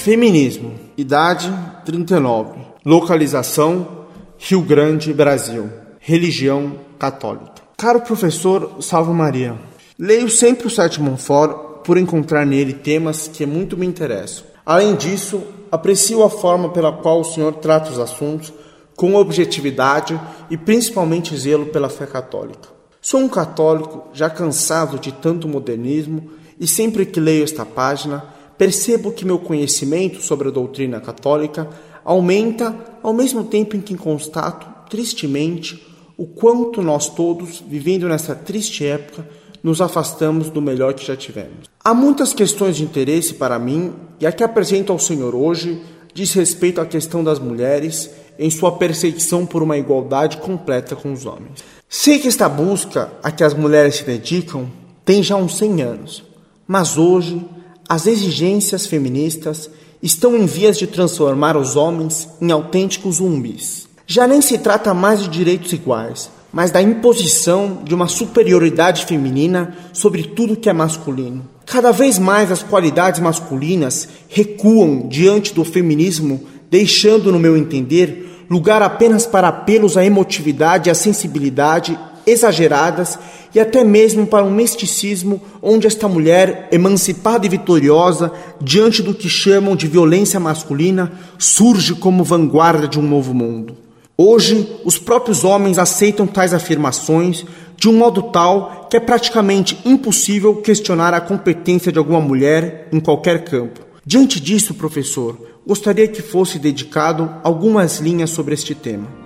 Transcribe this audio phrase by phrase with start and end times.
[0.00, 0.80] Feminismo.
[0.96, 1.52] Idade
[1.84, 2.58] 39.
[2.86, 4.06] Localização
[4.38, 5.68] Rio Grande, Brasil.
[5.98, 7.60] Religião católica.
[7.76, 9.58] Caro professor Salve Maria,
[9.98, 14.46] leio sempre o sétimo fórum por encontrar nele temas que muito me interessam.
[14.64, 18.54] Além disso, aprecio a forma pela qual o senhor trata os assuntos
[18.96, 22.70] com objetividade e principalmente zelo pela fé católica.
[23.02, 29.10] Sou um católico já cansado de tanto modernismo e sempre que leio esta página, percebo
[29.10, 31.66] que meu conhecimento sobre a doutrina católica
[32.04, 35.82] aumenta ao mesmo tempo em que constato, tristemente,
[36.14, 39.26] o quanto nós todos, vivendo nessa triste época,
[39.62, 41.70] nos afastamos do melhor que já tivemos.
[41.82, 45.80] Há muitas questões de interesse para mim e a que apresento ao Senhor hoje
[46.12, 51.24] diz respeito à questão das mulheres em sua perseguição por uma igualdade completa com os
[51.24, 51.64] homens.
[51.88, 54.70] Sei que esta busca a que as mulheres se dedicam
[55.02, 56.24] tem já uns 100 anos,
[56.68, 57.42] mas hoje
[57.90, 59.68] as exigências feministas
[60.00, 63.88] estão em vias de transformar os homens em autênticos zumbis.
[64.06, 69.76] Já nem se trata mais de direitos iguais, mas da imposição de uma superioridade feminina
[69.92, 71.44] sobre tudo que é masculino.
[71.66, 78.82] Cada vez mais as qualidades masculinas recuam diante do feminismo, deixando, no meu entender, lugar
[78.82, 83.18] apenas para apelos à emotividade e à sensibilidade exageradas
[83.54, 89.28] e até mesmo para um misticismo onde esta mulher, emancipada e vitoriosa diante do que
[89.28, 93.76] chamam de violência masculina, surge como vanguarda de um novo mundo.
[94.16, 97.44] Hoje, os próprios homens aceitam tais afirmações
[97.76, 103.00] de um modo tal que é praticamente impossível questionar a competência de alguma mulher em
[103.00, 103.80] qualquer campo.
[104.04, 109.19] Diante disso, professor, gostaria que fosse dedicado algumas linhas sobre este tema.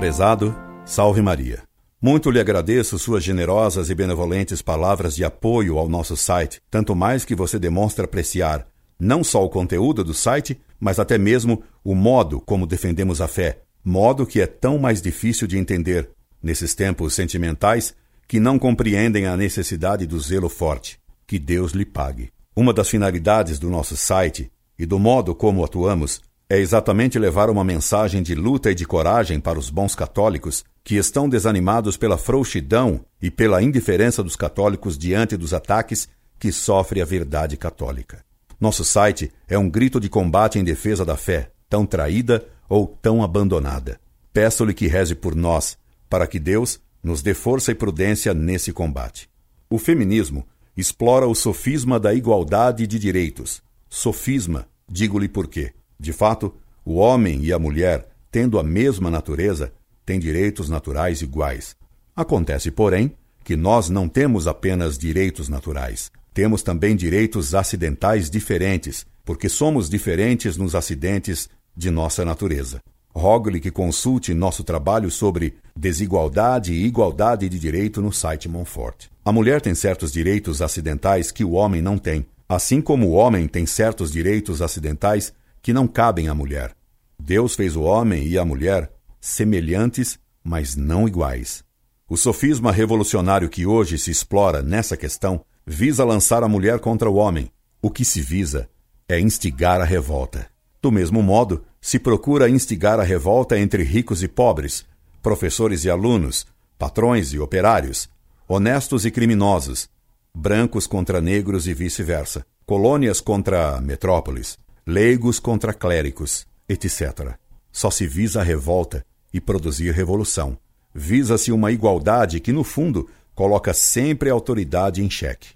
[0.00, 0.56] Prezado,
[0.86, 1.62] salve Maria.
[2.00, 7.22] Muito lhe agradeço suas generosas e benevolentes palavras de apoio ao nosso site, tanto mais
[7.22, 8.66] que você demonstra apreciar
[8.98, 13.60] não só o conteúdo do site, mas até mesmo o modo como defendemos a fé,
[13.84, 16.08] modo que é tão mais difícil de entender
[16.42, 17.94] nesses tempos sentimentais
[18.26, 20.98] que não compreendem a necessidade do zelo forte.
[21.26, 22.30] Que Deus lhe pague.
[22.56, 27.62] Uma das finalidades do nosso site e do modo como atuamos é exatamente levar uma
[27.62, 33.04] mensagem de luta e de coragem para os bons católicos que estão desanimados pela frouxidão
[33.22, 36.08] e pela indiferença dos católicos diante dos ataques
[36.40, 38.24] que sofre a verdade católica.
[38.60, 43.22] Nosso site é um grito de combate em defesa da fé, tão traída ou tão
[43.22, 44.00] abandonada.
[44.32, 45.78] Peço-lhe que reze por nós,
[46.08, 49.30] para que Deus nos dê força e prudência nesse combate.
[49.70, 50.44] O feminismo
[50.76, 53.62] explora o sofisma da igualdade de direitos.
[53.88, 55.72] Sofisma, digo-lhe por quê.
[56.00, 59.70] De fato, o homem e a mulher, tendo a mesma natureza,
[60.06, 61.76] têm direitos naturais iguais.
[62.16, 63.12] Acontece, porém,
[63.44, 70.56] que nós não temos apenas direitos naturais, temos também direitos acidentais diferentes, porque somos diferentes
[70.56, 72.80] nos acidentes de nossa natureza.
[73.14, 79.08] Rogo-lhe que consulte nosso trabalho sobre desigualdade e igualdade de direito no site Monfort.
[79.22, 83.46] A mulher tem certos direitos acidentais que o homem não tem, assim como o homem
[83.46, 85.32] tem certos direitos acidentais
[85.62, 86.74] que não cabem à mulher.
[87.18, 88.90] Deus fez o homem e a mulher
[89.20, 91.62] semelhantes, mas não iguais.
[92.08, 97.14] O sofisma revolucionário que hoje se explora nessa questão visa lançar a mulher contra o
[97.14, 97.50] homem.
[97.80, 98.68] O que se visa
[99.08, 100.48] é instigar a revolta.
[100.82, 104.84] Do mesmo modo, se procura instigar a revolta entre ricos e pobres,
[105.22, 106.46] professores e alunos,
[106.78, 108.08] patrões e operários,
[108.48, 109.88] honestos e criminosos,
[110.34, 117.34] brancos contra negros e vice-versa, colônias contra metrópoles, leigos contra clérigos, etc.
[117.72, 120.58] Só se visa a revolta e produzir revolução.
[120.94, 125.50] Visa-se uma igualdade que, no fundo, coloca sempre a autoridade em xeque.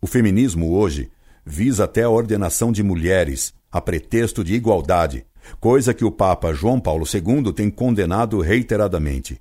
[0.00, 1.10] O feminismo hoje
[1.44, 5.26] visa até a ordenação de mulheres, a pretexto de igualdade,
[5.60, 9.40] coisa que o Papa João Paulo II tem condenado reiteradamente.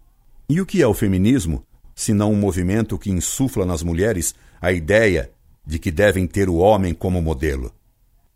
[0.49, 1.63] E o que é o feminismo,
[1.95, 5.31] senão um movimento que insufla nas mulheres a ideia
[5.65, 7.73] de que devem ter o homem como modelo?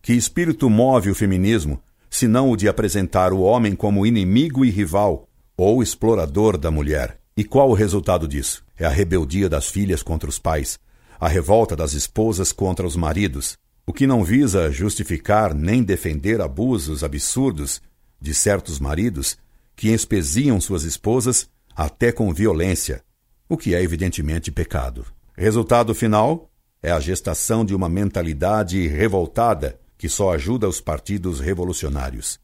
[0.02, 5.28] Que espírito move o feminismo, senão o de apresentar o homem como inimigo e rival
[5.56, 7.20] ou explorador da mulher?
[7.38, 8.64] E qual o resultado disso?
[8.76, 10.80] É a rebeldia das filhas contra os pais,
[11.20, 13.56] a revolta das esposas contra os maridos,
[13.86, 17.80] o que não visa justificar nem defender abusos absurdos
[18.20, 19.38] de certos maridos
[19.76, 23.04] que espeziam suas esposas até com violência,
[23.48, 25.06] o que é evidentemente pecado.
[25.38, 26.50] Resultado final
[26.82, 32.40] é a gestação de uma mentalidade revoltada que só ajuda os partidos revolucionários.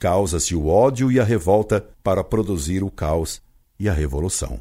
[0.00, 3.42] Causa-se o ódio e a revolta para produzir o caos
[3.78, 4.58] e a revolução.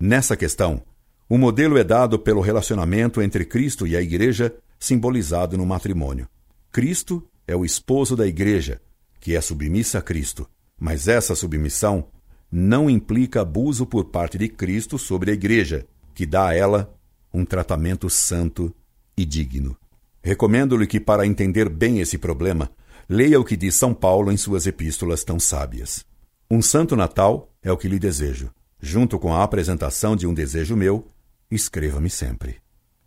[0.00, 0.82] Nessa questão,
[1.28, 6.28] O modelo é dado pelo relacionamento entre Cristo e a Igreja, simbolizado no matrimônio.
[6.70, 8.80] Cristo é o esposo da Igreja,
[9.20, 10.46] que é submissa a Cristo,
[10.78, 12.08] mas essa submissão
[12.52, 16.94] não implica abuso por parte de Cristo sobre a Igreja, que dá a ela
[17.32, 18.74] um tratamento santo
[19.16, 19.76] e digno.
[20.24, 22.70] Recomendo-lhe que, para entender bem esse problema,
[23.06, 26.02] leia o que diz São Paulo em suas epístolas tão sábias.
[26.50, 28.50] Um santo Natal é o que lhe desejo.
[28.80, 31.06] Junto com a apresentação de um desejo meu,
[31.50, 32.56] escreva-me sempre.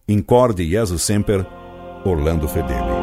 [0.07, 1.43] Incorde Jesus Semper,
[2.05, 2.96] Orlando Fedeli.